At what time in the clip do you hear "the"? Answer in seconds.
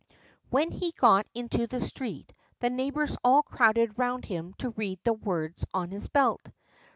1.67-1.79, 2.59-2.71, 5.03-5.13